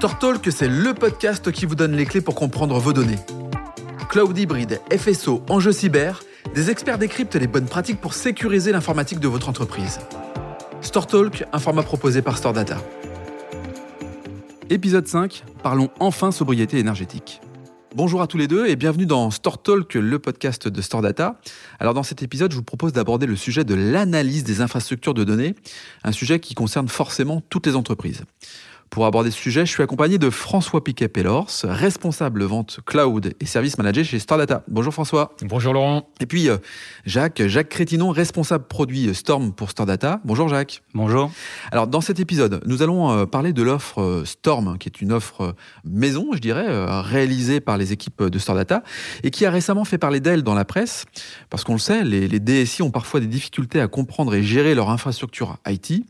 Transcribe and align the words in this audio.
StoreTalk, 0.00 0.50
c'est 0.50 0.66
le 0.66 0.94
podcast 0.94 1.52
qui 1.52 1.66
vous 1.66 1.74
donne 1.74 1.94
les 1.94 2.06
clés 2.06 2.22
pour 2.22 2.34
comprendre 2.34 2.78
vos 2.78 2.94
données. 2.94 3.18
Cloud 4.08 4.38
hybride, 4.38 4.80
FSO, 4.90 5.42
enjeux 5.50 5.72
cyber, 5.72 6.22
des 6.54 6.70
experts 6.70 6.96
décryptent 6.96 7.34
les 7.34 7.46
bonnes 7.46 7.66
pratiques 7.66 8.00
pour 8.00 8.14
sécuriser 8.14 8.72
l'informatique 8.72 9.20
de 9.20 9.28
votre 9.28 9.50
entreprise. 9.50 9.98
StoreTalk, 10.80 11.44
un 11.52 11.58
format 11.58 11.82
proposé 11.82 12.22
par 12.22 12.38
StoreData. 12.38 12.78
Épisode 14.70 15.06
5, 15.06 15.44
parlons 15.62 15.90
enfin 16.00 16.32
sobriété 16.32 16.78
énergétique. 16.78 17.42
Bonjour 17.94 18.22
à 18.22 18.26
tous 18.26 18.38
les 18.38 18.48
deux 18.48 18.68
et 18.68 18.76
bienvenue 18.76 19.04
dans 19.04 19.30
Store 19.30 19.60
Talk, 19.60 19.92
le 19.92 20.18
podcast 20.18 20.66
de 20.66 20.80
Store 20.80 21.02
Data. 21.02 21.38
Alors 21.78 21.92
dans 21.92 22.04
cet 22.04 22.22
épisode, 22.22 22.52
je 22.52 22.56
vous 22.56 22.62
propose 22.62 22.94
d'aborder 22.94 23.26
le 23.26 23.36
sujet 23.36 23.64
de 23.64 23.74
l'analyse 23.74 24.44
des 24.44 24.62
infrastructures 24.62 25.12
de 25.12 25.24
données, 25.24 25.56
un 26.04 26.12
sujet 26.12 26.40
qui 26.40 26.54
concerne 26.54 26.88
forcément 26.88 27.42
toutes 27.50 27.66
les 27.66 27.76
entreprises. 27.76 28.22
Pour 28.90 29.06
aborder 29.06 29.30
ce 29.30 29.38
sujet, 29.38 29.64
je 29.64 29.70
suis 29.70 29.84
accompagné 29.84 30.18
de 30.18 30.30
François 30.30 30.82
Piquet-Pellors, 30.82 31.48
responsable 31.62 32.42
vente 32.42 32.80
cloud 32.84 33.34
et 33.38 33.46
service 33.46 33.78
manager 33.78 34.04
chez 34.04 34.18
Stardata. 34.18 34.64
Bonjour 34.66 34.92
François. 34.92 35.36
Bonjour 35.42 35.72
Laurent. 35.72 36.08
Et 36.18 36.26
puis 36.26 36.48
euh, 36.48 36.56
Jacques, 37.06 37.46
Jacques 37.46 37.68
Crétinon, 37.68 38.10
responsable 38.10 38.64
produit 38.66 39.14
Storm 39.14 39.52
pour 39.52 39.70
Stardata. 39.70 40.20
Bonjour 40.24 40.48
Jacques. 40.48 40.82
Bonjour. 40.92 41.30
Alors 41.70 41.86
dans 41.86 42.00
cet 42.00 42.18
épisode, 42.18 42.62
nous 42.66 42.82
allons 42.82 43.12
euh, 43.12 43.26
parler 43.26 43.52
de 43.52 43.62
l'offre 43.62 44.02
euh, 44.02 44.24
Storm, 44.24 44.76
qui 44.76 44.88
est 44.88 45.00
une 45.00 45.12
offre 45.12 45.54
maison, 45.84 46.30
je 46.32 46.40
dirais, 46.40 46.66
réalisée 47.02 47.60
par 47.60 47.78
les 47.78 47.92
équipes 47.92 48.24
de 48.24 48.38
Stardata 48.40 48.82
et 49.22 49.30
qui 49.30 49.46
a 49.46 49.52
récemment 49.52 49.84
fait 49.84 49.98
parler 49.98 50.18
d'elle 50.18 50.42
dans 50.42 50.54
la 50.54 50.64
presse, 50.64 51.04
parce 51.48 51.62
qu'on 51.62 51.74
le 51.74 51.78
sait, 51.78 52.02
les, 52.02 52.26
les 52.26 52.40
DSI 52.40 52.82
ont 52.82 52.90
parfois 52.90 53.20
des 53.20 53.28
difficultés 53.28 53.80
à 53.80 53.86
comprendre 53.86 54.34
et 54.34 54.42
gérer 54.42 54.74
leur 54.74 54.90
infrastructure 54.90 55.58
IT. 55.68 56.04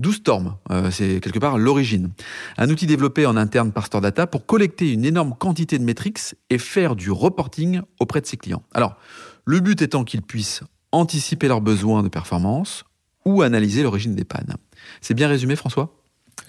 D'où 0.00 0.12
Storm, 0.12 0.56
c'est 0.90 1.20
quelque 1.20 1.38
part 1.38 1.56
l'origine. 1.56 2.10
Un 2.58 2.70
outil 2.70 2.86
développé 2.86 3.26
en 3.26 3.36
interne 3.36 3.72
par 3.72 3.86
Stordata 3.86 4.26
pour 4.26 4.46
collecter 4.46 4.92
une 4.92 5.04
énorme 5.04 5.34
quantité 5.38 5.78
de 5.78 5.84
métriques 5.84 6.34
et 6.50 6.58
faire 6.58 6.96
du 6.96 7.10
reporting 7.10 7.80
auprès 8.00 8.20
de 8.20 8.26
ses 8.26 8.36
clients. 8.36 8.62
Alors, 8.72 8.96
le 9.44 9.60
but 9.60 9.82
étant 9.82 10.04
qu'ils 10.04 10.22
puissent 10.22 10.62
anticiper 10.92 11.48
leurs 11.48 11.60
besoins 11.60 12.02
de 12.02 12.08
performance 12.08 12.84
ou 13.24 13.42
analyser 13.42 13.82
l'origine 13.82 14.14
des 14.14 14.24
pannes. 14.24 14.54
C'est 15.00 15.14
bien 15.14 15.28
résumé, 15.28 15.56
François? 15.56 15.94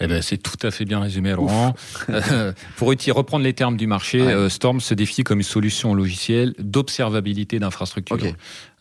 Eh 0.00 0.06
ben, 0.06 0.20
c'est 0.20 0.36
tout 0.36 0.58
à 0.62 0.70
fait 0.70 0.84
bien 0.84 1.00
résumé, 1.00 1.32
Laurent. 1.32 1.74
Euh, 2.08 2.52
pour 2.76 2.88
reprendre 2.88 3.44
les 3.44 3.52
termes 3.52 3.76
du 3.76 3.86
marché, 3.86 4.20
euh, 4.20 4.48
Storm 4.48 4.80
se 4.80 4.94
définit 4.94 5.24
comme 5.24 5.38
une 5.38 5.44
solution 5.44 5.94
logicielle 5.94 6.54
d'observabilité 6.58 7.58
d'infrastructure. 7.58 8.16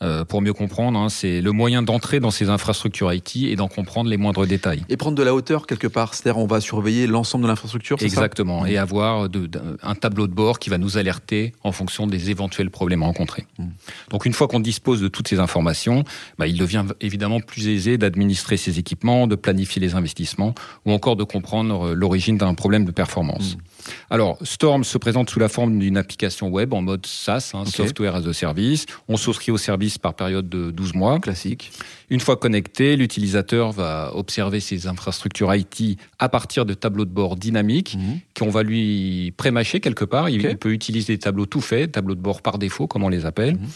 Euh, 0.02 0.26
pour 0.26 0.42
mieux 0.42 0.52
comprendre, 0.52 1.00
hein, 1.00 1.08
c'est 1.08 1.40
le 1.40 1.52
moyen 1.54 1.82
d'entrer 1.82 2.20
dans 2.20 2.32
ces 2.32 2.50
infrastructures 2.50 3.14
IT 3.14 3.38
et 3.38 3.56
d'en 3.56 3.70
comprendre 3.70 4.10
les 4.10 4.18
moindres 4.18 4.46
détails. 4.46 4.84
Et 4.90 4.98
prendre 4.98 5.18
de 5.18 5.24
la 5.24 5.34
hauteur 5.34 5.68
quelque 5.68 5.88
part, 5.88 6.14
c'est-à-dire 6.14 6.38
on 6.38 6.48
va 6.48 6.60
surveiller 6.60 7.08
l'ensemble 7.08 7.44
de 7.44 7.48
l'infrastructure, 7.48 7.98
Exactement, 8.02 8.64
ça? 8.64 8.70
Et 8.70 8.78
avoir 8.78 9.30
de, 9.30 9.50
un 9.82 9.96
tableau 9.96 10.28
de 10.28 10.34
bord 10.34 10.60
qui 10.60 10.70
va 10.70 10.78
nous 10.78 10.98
alerter 10.98 11.54
en 11.64 11.72
fonction 11.72 12.08
des 12.08 12.30
éventuels 12.30 12.70
problèmes 12.70 13.04
rencontrés. 13.04 13.48
Hmm. 13.58 13.70
Donc 14.10 14.26
une 14.26 14.34
fois 14.34 14.50
qu'on 14.50 14.60
dispose 14.60 15.00
de 15.00 15.08
toutes 15.08 15.30
ces 15.30 15.40
informations, 15.40 16.04
bah, 16.38 16.48
il 16.48 16.58
devient 16.58 16.84
évidemment 17.00 17.40
plus 17.40 17.70
aisé 17.70 17.98
d'administrer 17.98 18.58
ces 18.58 18.80
équipements, 18.80 19.28
de 19.28 19.36
planifier 19.36 19.82
les 19.82 19.96
investissements 19.96 20.56
ou 20.86 20.92
encore 20.92 21.16
de 21.16 21.24
comprendre 21.24 21.88
euh, 21.88 21.94
l'origine 21.94 22.38
d'un 22.38 22.54
problème 22.54 22.84
de 22.84 22.92
performance. 22.92 23.56
Hmm. 23.56 23.94
Alors, 24.10 24.38
Storm 24.42 24.84
se 24.84 24.98
présente 24.98 25.30
sous 25.30 25.40
la 25.40 25.48
forme 25.48 25.78
d'une 25.80 25.96
application 25.96 26.50
web 26.50 26.74
en 26.74 26.82
mode 26.82 27.06
SaaS, 27.06 27.52
hein, 27.54 27.66
Software 27.66 28.16
as 28.16 28.28
a 28.28 28.34
Service. 28.34 28.86
On 29.08 29.16
souscrit 29.16 29.52
au 29.52 29.58
service 29.58 29.85
par 30.02 30.14
période 30.14 30.50
de 30.50 30.72
12 30.72 30.94
mois. 30.94 31.20
Classique. 31.20 31.72
Une 32.10 32.20
fois 32.20 32.38
connecté, 32.38 32.96
l'utilisateur 32.96 33.72
va 33.72 34.12
observer 34.14 34.60
ses 34.60 34.88
infrastructures 34.88 35.54
IT 35.54 35.98
à 36.20 36.30
partir 36.30 36.66
de 36.66 36.74
tableaux 36.74 37.06
de 37.06 37.10
bord 37.10 37.36
dynamiques 37.36 37.96
mhm. 37.96 38.20
qu'on 38.38 38.50
va 38.50 38.64
lui 38.64 39.34
prémâcher 39.38 39.80
quelque 39.80 40.06
part. 40.06 40.30
Il, 40.30 40.58
peut 40.58 40.72
utiliser 40.72 41.14
des 41.14 41.20
tableaux 41.20 41.46
tout 41.46 41.62
faits, 41.62 41.94
tableaux 41.94 42.16
de 42.16 42.22
bord 42.22 42.42
par 42.42 42.58
défaut, 42.58 42.88
comme 42.88 43.04
on 43.04 43.10
les 43.10 43.26
appelle. 43.26 43.56
Mhm. 43.56 43.68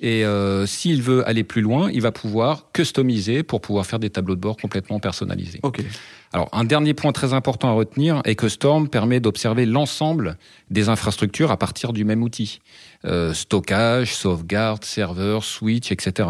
Et 0.00 0.24
euh, 0.24 0.66
s'il 0.66 1.02
veut 1.02 1.26
aller 1.28 1.44
plus 1.44 1.62
loin, 1.62 1.90
il 1.90 2.00
va 2.00 2.12
pouvoir 2.12 2.66
customiser 2.72 3.42
pour 3.42 3.60
pouvoir 3.60 3.86
faire 3.86 3.98
des 3.98 4.10
tableaux 4.10 4.34
de 4.34 4.40
bord 4.40 4.56
complètement 4.56 5.00
personnalisés. 5.00 5.60
Okay. 5.62 5.84
Alors, 6.32 6.48
un 6.52 6.64
dernier 6.64 6.94
point 6.94 7.12
très 7.12 7.32
important 7.32 7.70
à 7.70 7.72
retenir 7.72 8.20
est 8.24 8.34
que 8.34 8.48
Storm 8.48 8.88
permet 8.88 9.18
d'observer 9.18 9.64
l'ensemble 9.64 10.36
des 10.70 10.88
infrastructures 10.88 11.50
à 11.50 11.56
partir 11.56 11.92
du 11.92 12.04
même 12.04 12.22
outil. 12.22 12.60
Euh, 13.04 13.32
stockage, 13.32 14.14
sauvegarde, 14.14 14.84
serveur, 14.84 15.42
switch, 15.42 15.90
etc. 15.90 16.28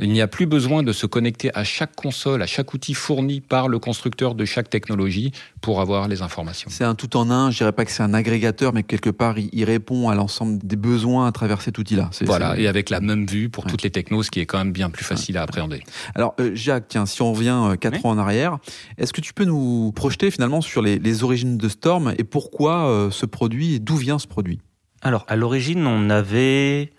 Il 0.00 0.10
n'y 0.10 0.20
a 0.20 0.26
plus 0.26 0.46
besoin 0.46 0.82
de 0.82 0.92
se 0.92 1.06
connecter 1.06 1.50
à 1.54 1.62
chaque 1.62 1.94
console, 1.94 2.42
à 2.42 2.46
chaque 2.46 2.74
outil 2.74 2.94
fourni 2.94 3.40
par 3.40 3.68
le 3.68 3.78
constructeur 3.78 4.34
de 4.34 4.44
chaque 4.44 4.68
technologie 4.68 5.30
pour 5.60 5.80
avoir 5.80 6.08
les 6.08 6.20
informations. 6.20 6.68
C'est 6.68 6.82
un 6.82 6.96
tout 6.96 7.16
en 7.16 7.30
un, 7.30 7.52
je 7.52 7.58
dirais 7.58 7.70
pas 7.70 7.84
que 7.84 7.92
c'est 7.92 8.02
un 8.02 8.12
agrégateur, 8.12 8.72
mais 8.72 8.82
quelque 8.82 9.10
part, 9.10 9.36
il 9.38 9.64
répond 9.64 10.08
à 10.08 10.16
l'ensemble 10.16 10.58
des 10.58 10.74
besoins 10.74 11.28
à 11.28 11.32
travers 11.32 11.62
cet 11.62 11.78
outil-là. 11.78 12.10
Voilà, 12.22 12.58
et 12.58 12.66
avec 12.66 12.90
la 12.90 13.00
même 13.00 13.24
vue 13.26 13.48
pour 13.50 13.66
toutes 13.66 13.82
les 13.82 13.90
technos, 13.90 14.24
ce 14.24 14.30
qui 14.32 14.40
est 14.40 14.46
quand 14.46 14.58
même 14.58 14.72
bien 14.72 14.90
plus 14.90 15.04
facile 15.04 15.38
à 15.38 15.42
appréhender. 15.42 15.84
Alors, 16.16 16.34
euh, 16.40 16.50
Jacques, 16.54 16.88
tiens, 16.88 17.06
si 17.06 17.22
on 17.22 17.32
revient 17.32 17.60
euh, 17.70 17.76
quatre 17.76 18.04
ans 18.04 18.10
en 18.10 18.18
arrière, 18.18 18.58
est-ce 18.98 19.12
que 19.12 19.20
tu 19.20 19.32
peux 19.32 19.44
nous 19.44 19.92
projeter 19.92 20.30
finalement 20.30 20.60
sur 20.60 20.82
les, 20.82 21.22
origines 21.22 21.56
de 21.56 21.68
Storm 21.68 22.12
et 22.18 22.24
pourquoi 22.24 23.08
ce 23.12 23.24
produit 23.24 23.74
et 23.74 23.78
d'où 23.78 23.96
vient 23.96 24.18
ce 24.18 24.26
produit? 24.26 24.60
Alors, 25.02 25.24
à 25.28 25.36
l'origine, 25.36 25.86
on 25.86 26.10
avait 26.10 26.90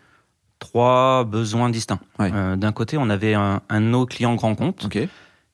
trois 0.60 1.24
besoins 1.24 1.70
distincts. 1.70 2.00
Euh, 2.20 2.56
d'un 2.56 2.72
côté, 2.72 2.98
on 2.98 3.10
avait 3.10 3.34
un, 3.34 3.62
un 3.70 3.80
nos 3.80 4.06
clients 4.06 4.36
grand 4.36 4.56
compte 4.56 4.88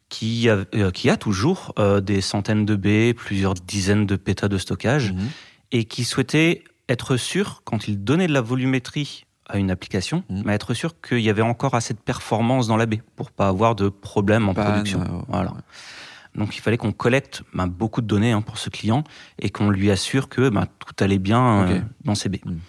qui, 0.09 0.49
a, 0.49 0.65
euh, 0.75 0.91
qui 0.91 1.09
a 1.09 1.17
toujours 1.17 1.73
euh, 1.79 2.01
des 2.01 2.21
centaines 2.21 2.65
de 2.65 2.75
B, 2.75 3.15
plusieurs 3.15 3.53
dizaines 3.53 4.05
de 4.05 4.15
pétas 4.15 4.49
de 4.49 4.57
stockage, 4.57 5.13
mhm. 5.13 5.29
et 5.71 5.85
qui 5.85 6.03
souhaitait 6.03 6.63
être 6.89 7.17
sûr, 7.17 7.61
quand 7.63 7.87
il 7.87 8.03
donnait 8.03 8.27
de 8.27 8.33
la 8.33 8.41
volumétrie 8.41 9.25
à 9.47 9.57
une 9.57 9.71
application, 9.71 10.23
mhm. 10.29 10.43
mais 10.45 10.53
être 10.53 10.73
sûr 10.73 10.99
qu'il 11.01 11.19
y 11.19 11.29
avait 11.29 11.41
encore 11.41 11.75
assez 11.75 11.93
de 11.93 11.99
performance 11.99 12.67
dans 12.67 12.77
la 12.77 12.85
baie 12.85 13.01
pour 13.15 13.31
pas 13.31 13.47
avoir 13.47 13.75
de 13.75 13.89
problème 13.89 14.49
en 14.49 14.53
production. 14.53 15.25
voilà. 15.27 15.53
Donc 16.33 16.55
il 16.55 16.61
fallait 16.61 16.77
qu'on 16.77 16.93
collecte 16.93 17.43
ben, 17.53 17.67
beaucoup 17.67 17.99
de 17.99 18.07
données 18.07 18.31
hein, 18.31 18.41
pour 18.41 18.57
ce 18.57 18.69
client 18.69 19.03
et 19.39 19.49
qu'on 19.49 19.69
lui 19.69 19.91
assure 19.91 20.29
que 20.29 20.47
ben, 20.47 20.65
tout 20.79 21.03
allait 21.03 21.19
bien 21.19 21.83
dans 22.05 22.15
ses 22.15 22.29
baies. 22.29 22.39
Hmm. 22.45 22.59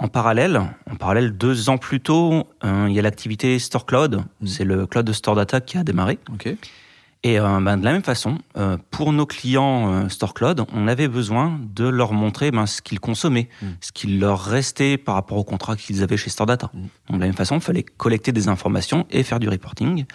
En 0.00 0.08
parallèle, 0.08 0.60
en 0.90 0.96
parallèle, 0.96 1.36
deux 1.36 1.68
ans 1.68 1.76
plus 1.76 2.00
tôt, 2.00 2.48
euh, 2.64 2.86
il 2.88 2.94
y 2.94 2.98
a 2.98 3.02
l'activité 3.02 3.58
Store 3.58 3.84
Cloud. 3.84 4.24
Hmm. 4.40 4.46
C'est 4.46 4.64
le 4.64 4.86
cloud 4.86 5.06
de 5.06 5.12
Store 5.12 5.36
Data 5.36 5.60
qui 5.60 5.76
a 5.76 5.84
démarré. 5.84 6.18
Et 7.22 7.38
euh, 7.38 7.60
ben, 7.60 7.76
de 7.76 7.84
la 7.84 7.92
même 7.92 8.02
façon, 8.02 8.38
pour 8.90 9.12
nos 9.12 9.26
clients 9.26 10.08
Store 10.08 10.32
Cloud, 10.32 10.64
on 10.72 10.88
avait 10.88 11.06
besoin 11.06 11.60
de 11.74 11.86
leur 11.86 12.14
montrer 12.14 12.50
ben, 12.50 12.64
ce 12.64 12.80
qu'ils 12.80 12.98
consommaient, 12.98 13.50
hmm. 13.60 13.66
ce 13.82 13.92
qu'il 13.92 14.18
leur 14.18 14.42
restait 14.42 14.96
par 14.96 15.16
rapport 15.16 15.36
au 15.36 15.44
contrat 15.44 15.76
qu'ils 15.76 16.02
avaient 16.02 16.16
chez 16.16 16.30
Store 16.30 16.46
Data. 16.46 16.70
Donc 16.72 17.18
de 17.18 17.20
la 17.20 17.26
même 17.26 17.36
façon, 17.36 17.56
il 17.56 17.60
fallait 17.60 17.82
collecter 17.82 18.32
des 18.32 18.48
informations 18.48 19.06
et 19.10 19.22
faire 19.22 19.38
du 19.38 19.50
reporting. 19.50 20.06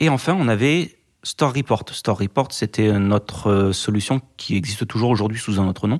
Et 0.00 0.08
enfin, 0.08 0.36
on 0.38 0.48
avait 0.48 0.96
Store 1.26 1.52
Report. 1.52 1.84
Store 1.90 2.18
Report, 2.18 2.48
c'était 2.50 2.92
notre 2.98 3.50
euh, 3.50 3.72
solution 3.72 4.20
qui 4.36 4.56
existe 4.56 4.86
toujours 4.86 5.10
aujourd'hui 5.10 5.38
sous 5.38 5.60
un 5.60 5.66
autre 5.66 5.88
nom. 5.88 5.98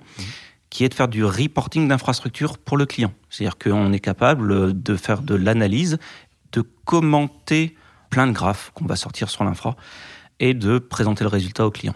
Qui 0.71 0.85
est 0.85 0.89
de 0.89 0.95
faire 0.95 1.09
du 1.09 1.25
reporting 1.25 1.89
d'infrastructure 1.89 2.59
pour 2.59 2.77
le 2.77 2.87
client. 2.87 3.13
C'est-à-dire 3.31 3.59
qu'on 3.59 3.93
est 3.93 4.01
capable 4.01 4.83
de 4.83 4.97
faire 4.97 5.23
de 5.23 5.35
l'analyse, 5.35 5.99
de 6.53 6.63
commenter 6.85 7.77
plein 8.11 8.27
de 8.27 8.33
graphes 8.33 8.71
qu'on 8.75 8.87
va 8.87 8.97
sortir 8.97 9.31
sur 9.31 9.45
l'infra 9.45 9.77
et 10.41 10.55
de 10.55 10.79
présenter 10.79 11.25
le 11.25 11.29
résultat 11.29 11.67
au 11.67 11.71
client. 11.71 11.95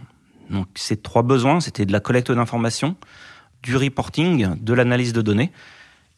Donc 0.50 0.66
ces 0.74 0.96
trois 0.96 1.22
besoins, 1.22 1.60
c'était 1.60 1.86
de 1.86 1.92
la 1.92 2.00
collecte 2.00 2.32
d'informations, 2.32 2.96
du 3.62 3.76
reporting, 3.76 4.56
de 4.60 4.72
l'analyse 4.72 5.12
de 5.12 5.22
données. 5.22 5.52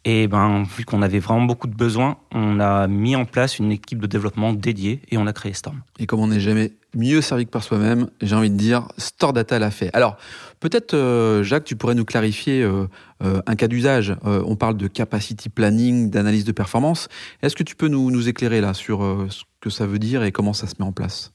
Et 0.04 0.26
ben, 0.26 0.64
vu 0.64 0.84
qu'on 0.84 1.00
avait 1.00 1.20
vraiment 1.20 1.42
beaucoup 1.42 1.68
de 1.68 1.76
besoins, 1.76 2.16
on 2.32 2.58
a 2.58 2.88
mis 2.88 3.14
en 3.14 3.24
place 3.24 3.60
une 3.60 3.70
équipe 3.70 4.00
de 4.00 4.08
développement 4.08 4.52
dédiée 4.52 5.00
et 5.10 5.16
on 5.16 5.28
a 5.28 5.32
créé 5.32 5.52
Storm. 5.52 5.80
Et 6.00 6.06
comme 6.06 6.18
on 6.18 6.26
n'est 6.26 6.40
jamais 6.40 6.72
mieux 6.94 7.20
servi 7.20 7.46
que 7.46 7.50
par 7.50 7.62
soi-même, 7.62 8.10
j'ai 8.20 8.34
envie 8.34 8.50
de 8.50 8.56
dire, 8.56 8.88
Store 8.98 9.32
Data 9.32 9.60
l'a 9.60 9.70
fait. 9.70 9.90
Alors, 9.94 10.16
peut-être, 10.58 10.94
euh, 10.94 11.44
Jacques, 11.44 11.64
tu 11.64 11.76
pourrais 11.76 11.94
nous 11.94 12.04
clarifier 12.04 12.62
euh, 12.62 12.88
euh, 13.22 13.40
un 13.46 13.54
cas 13.54 13.68
d'usage. 13.68 14.16
on 14.24 14.56
parle 14.56 14.76
de 14.76 14.88
capacity 14.88 15.48
planning, 15.48 16.10
d'analyse 16.10 16.44
de 16.44 16.52
performance. 16.52 17.08
Est-ce 17.40 17.54
que 17.54 17.62
tu 17.62 17.76
peux 17.76 17.88
nous, 17.88 18.10
nous 18.10 18.28
éclairer 18.28 18.60
là 18.60 18.74
sur 18.74 19.26
ce 19.30 19.44
que 19.60 19.70
ça 19.70 19.86
veut 19.86 20.00
dire 20.00 20.24
et 20.24 20.32
comment 20.32 20.52
ça 20.52 20.66
se 20.66 20.74
met 20.80 20.84
en 20.84 20.92
place? 20.92 21.32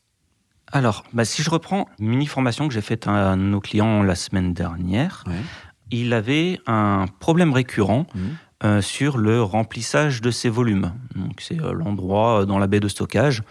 Alors, 0.73 1.05
bah, 1.13 1.23
si 1.23 1.41
je 1.41 1.49
reprends 1.49 1.87
une 1.99 2.09
mini-formation 2.09 2.67
que 2.67 2.73
j'ai 2.73 2.81
faite 2.81 3.07
à 3.07 3.37
nos 3.37 3.61
clients 3.61 4.03
la 4.03 4.15
semaine 4.15 4.53
dernière, 4.53 5.23
il 5.91 6.11
avait 6.11 6.59
un 6.67 7.05
problème 7.19 7.53
récurrent 7.53 8.05
mmh. 8.13 8.19
Sur 8.81 9.17
le 9.17 9.41
remplissage 9.43 10.21
de 10.21 10.31
ses 10.31 10.49
volumes. 10.49 10.93
Donc, 11.15 11.41
c'est 11.41 11.57
l'endroit 11.57 12.45
dans 12.45 12.57
la 12.57 12.67
baie 12.67 12.79
de 12.79 12.87
stockage 12.87 13.43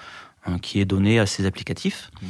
Hein, 0.46 0.58
qui 0.60 0.80
est 0.80 0.84
donné 0.84 1.18
à 1.18 1.26
ces 1.26 1.44
applicatifs. 1.44 2.10
Mmh. 2.22 2.26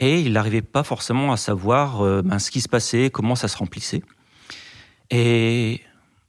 Et 0.00 0.20
il 0.20 0.32
n'arrivait 0.32 0.62
pas 0.62 0.82
forcément 0.82 1.32
à 1.32 1.36
savoir 1.36 2.00
euh, 2.00 2.22
ben, 2.22 2.40
ce 2.40 2.50
qui 2.50 2.60
se 2.60 2.68
passait, 2.68 3.10
comment 3.10 3.36
ça 3.36 3.46
se 3.46 3.56
remplissait. 3.56 4.02
Et 5.10 5.80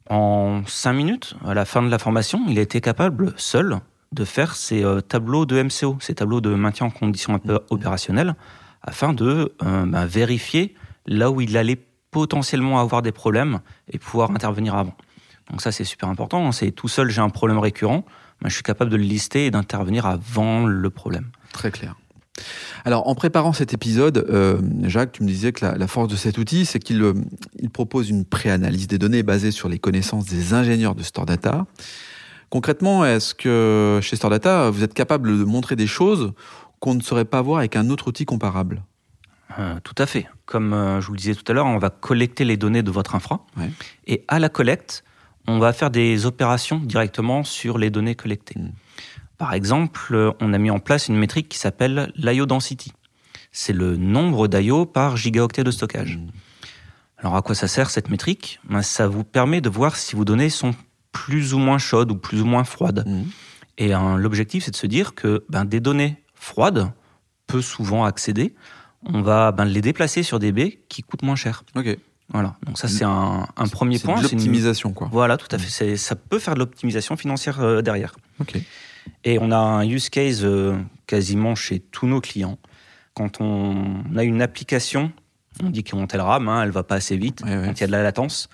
en 0.09 0.61
cinq 0.67 0.93
minutes, 0.93 1.35
à 1.43 1.55
la 1.55 1.65
fin 1.65 1.81
de 1.81 1.89
la 1.89 1.97
formation, 1.97 2.45
il 2.47 2.59
a 2.59 2.61
été 2.61 2.81
capable, 2.81 3.33
seul, 3.35 3.79
de 4.11 4.25
faire 4.25 4.55
ces 4.55 4.83
euh, 4.83 5.01
tableaux 5.01 5.47
de 5.47 5.63
MCO, 5.63 5.97
ces 6.01 6.13
tableaux 6.13 6.41
de 6.41 6.53
maintien 6.53 6.85
en 6.87 6.91
condition 6.91 7.33
mmh. 7.43 7.57
opérationnelle, 7.71 8.35
afin 8.83 9.13
de 9.13 9.55
euh, 9.63 9.85
ben, 9.87 10.05
vérifier 10.05 10.75
là 11.07 11.31
où 11.31 11.41
il 11.41 11.57
allait 11.57 11.83
potentiellement 12.11 12.79
avoir 12.79 13.01
des 13.01 13.11
problèmes 13.11 13.59
et 13.91 13.97
pouvoir 13.97 14.29
intervenir 14.29 14.75
avant. 14.75 14.95
Donc 15.49 15.61
ça, 15.61 15.71
c'est 15.71 15.83
super 15.83 16.09
important. 16.09 16.51
C'est 16.51 16.71
tout 16.71 16.87
seul, 16.87 17.09
j'ai 17.09 17.21
un 17.21 17.29
problème 17.29 17.59
récurrent, 17.59 18.05
mais 18.41 18.49
je 18.49 18.55
suis 18.55 18.63
capable 18.63 18.91
de 18.91 18.97
le 18.97 19.03
lister 19.03 19.45
et 19.45 19.51
d'intervenir 19.51 20.05
avant 20.05 20.65
le 20.65 20.89
problème. 20.89 21.29
Très 21.51 21.71
clair. 21.71 21.95
Alors, 22.85 23.07
en 23.07 23.15
préparant 23.15 23.53
cet 23.53 23.73
épisode, 23.73 24.25
euh, 24.29 24.59
Jacques, 24.83 25.13
tu 25.13 25.23
me 25.23 25.27
disais 25.27 25.51
que 25.51 25.65
la, 25.65 25.87
force 25.87 26.07
de 26.07 26.15
cet 26.15 26.37
outil, 26.37 26.65
c'est 26.65 26.79
qu'il 26.79 27.01
euh, 27.01 27.13
propose 27.71 28.09
une 28.09 28.25
préanalyse 28.25 28.87
des 28.87 28.97
données 28.97 29.23
basée 29.23 29.51
sur 29.51 29.69
les 29.69 29.79
connaissances 29.79 30.25
des 30.25 30.53
ingénieurs 30.53 30.95
de 30.95 31.03
Store 31.03 31.25
Data. 31.25 31.65
Concrètement, 32.49 33.05
est-ce 33.05 33.33
que 33.33 33.99
chez 34.01 34.15
Store 34.15 34.31
Data, 34.31 34.69
vous 34.69 34.83
êtes 34.83 34.93
capable 34.93 35.37
de 35.37 35.43
montrer 35.43 35.75
des 35.75 35.87
choses 35.87 36.33
qu'on 36.79 36.95
ne 36.95 37.01
saurait 37.01 37.25
pas 37.25 37.41
voir 37.41 37.59
avec 37.59 37.75
un 37.75 37.89
autre 37.89 38.07
outil 38.09 38.25
comparable? 38.25 38.83
Euh, 39.59 39.75
tout 39.83 39.95
à 39.97 40.05
fait. 40.05 40.27
Comme 40.45 40.71
je 40.99 41.05
vous 41.05 41.13
le 41.13 41.17
disais 41.17 41.35
tout 41.35 41.49
à 41.49 41.53
l'heure, 41.53 41.65
on 41.65 41.77
va 41.77 41.89
collecter 41.89 42.43
les 42.43 42.57
données 42.57 42.83
de 42.83 42.91
votre 42.91 43.15
infra. 43.15 43.45
Et 44.07 44.25
à 44.27 44.39
la 44.39 44.49
collecte, 44.49 45.03
on 45.47 45.59
va 45.59 45.73
faire 45.73 45.89
des 45.89 46.25
opérations 46.25 46.79
directement 46.79 47.43
sur 47.43 47.77
les 47.77 47.89
données 47.89 48.15
collectées. 48.15 48.59
Hmm. 48.59 48.71
Par 49.37 49.53
exemple, 49.53 50.33
on 50.39 50.53
a 50.53 50.57
mis 50.57 50.69
en 50.69 50.79
place 50.79 51.07
une 51.07 51.17
métrique 51.17 51.49
qui 51.49 51.57
s'appelle 51.57 52.11
l'IO 52.15 52.45
density. 52.45 52.93
C'est 53.51 53.73
le 53.73 53.97
nombre 53.97 54.47
d'IO 54.47 54.85
par 54.85 55.17
gigaoctet 55.17 55.63
de 55.63 55.71
stockage. 55.71 56.17
Hmm. 56.17 56.27
Alors 57.17 57.35
à 57.35 57.41
quoi 57.41 57.55
ça 57.55 57.67
sert 57.67 57.89
cette 57.89 58.09
métrique? 58.09 58.59
Ben, 58.69 58.81
Ça 58.81 59.07
vous 59.07 59.23
permet 59.23 59.61
de 59.61 59.69
voir 59.69 59.95
si 59.95 60.15
vos 60.15 60.25
données 60.25 60.49
sont 60.49 60.75
plus 61.11 61.53
ou 61.53 61.59
moins 61.59 61.77
chaudes 61.77 62.11
ou 62.11 62.15
plus 62.15 62.41
ou 62.41 62.45
moins 62.45 62.63
froides. 62.63 63.03
Hmm. 63.07 63.23
Et 63.77 63.93
hein, 63.93 64.17
l'objectif, 64.17 64.63
c'est 64.63 64.71
de 64.71 64.75
se 64.75 64.87
dire 64.87 65.15
que 65.15 65.45
ben, 65.49 65.65
des 65.65 65.79
données 65.79 66.17
froides, 66.35 66.91
peu 67.47 67.61
souvent 67.61 68.05
accéder, 68.05 68.53
on 69.05 69.21
va 69.21 69.51
ben, 69.51 69.65
les 69.65 69.81
déplacer 69.81 70.23
sur 70.23 70.39
des 70.39 70.51
baies 70.51 70.79
qui 70.89 71.01
coûtent 71.01 71.23
moins 71.23 71.35
cher. 71.35 71.63
Voilà, 72.29 72.55
donc 72.65 72.77
ça 72.77 72.87
c'est 72.87 73.03
un, 73.03 73.45
premier 73.71 73.99
point. 73.99 74.17
C'est 74.17 74.31
l'optimisation, 74.31 74.91
quoi. 74.93 75.09
Voilà, 75.11 75.37
tout 75.37 75.53
à 75.53 75.57
fait. 75.57 75.97
Ça 75.97 76.15
peut 76.15 76.39
faire 76.39 76.53
de 76.53 76.59
l'optimisation 76.59 77.17
financière 77.17 77.59
euh, 77.61 77.81
derrière. 77.81 78.15
Ok. 78.39 78.57
Et 79.23 79.37
on 79.39 79.51
a 79.51 79.57
un 79.57 79.87
use 79.87 80.09
case 80.09 80.43
euh, 80.43 80.77
quasiment 81.05 81.55
chez 81.55 81.79
tous 81.79 82.07
nos 82.07 82.21
clients. 82.21 82.57
Quand 83.13 83.41
on 83.41 84.03
a 84.15 84.23
une 84.23 84.41
application, 84.41 85.11
on 85.61 85.69
dit 85.69 85.83
qu'on 85.83 85.97
monte 85.97 86.13
le 86.13 86.21
RAM, 86.21 86.47
hein, 86.47 86.63
elle 86.63 86.71
va 86.71 86.83
pas 86.83 86.95
assez 86.95 87.17
vite, 87.17 87.41
quand 87.41 87.71
il 87.71 87.81
y 87.81 87.83
a 87.83 87.87
de 87.87 87.91
la 87.91 88.01
latence. 88.01 88.49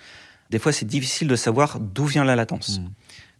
Des 0.49 0.59
fois, 0.59 0.71
c'est 0.71 0.85
difficile 0.85 1.27
de 1.27 1.35
savoir 1.35 1.79
d'où 1.79 2.05
vient 2.05 2.25
la 2.25 2.35
latence. 2.35 2.79
Hmm. 2.79 2.89